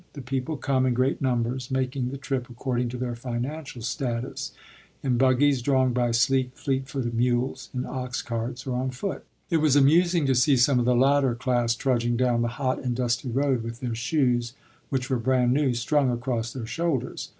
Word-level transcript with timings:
The 0.13 0.21
people 0.23 0.57
come 0.57 0.87
in 0.87 0.95
great 0.95 1.21
numbers, 1.21 1.69
making 1.69 2.09
the 2.09 2.17
trip, 2.17 2.49
according 2.49 2.89
to 2.89 2.97
their 2.97 3.15
financial 3.15 3.83
status, 3.83 4.51
in 5.03 5.15
buggies 5.19 5.61
drawn 5.61 5.93
by 5.93 6.09
sleek, 6.09 6.55
fleet 6.57 6.87
footed 6.87 7.13
mules, 7.13 7.69
in 7.71 7.85
ox 7.85 8.23
carts, 8.23 8.65
or 8.65 8.73
on 8.75 8.89
foot. 8.89 9.23
It 9.51 9.57
was 9.57 9.75
amusing 9.75 10.25
to 10.25 10.33
see 10.33 10.57
some 10.57 10.79
of 10.79 10.85
the 10.85 10.95
latter 10.95 11.35
class 11.35 11.75
trudging 11.75 12.17
down 12.17 12.41
the 12.41 12.47
hot 12.57 12.81
and 12.83 12.95
dusty 12.95 13.29
road, 13.29 13.61
with 13.61 13.79
their 13.79 13.93
shoes, 13.93 14.53
which 14.89 15.07
were 15.11 15.19
brand 15.19 15.53
new, 15.53 15.75
strung 15.75 16.09
across 16.09 16.51
their 16.51 16.65
shoulders. 16.65 17.29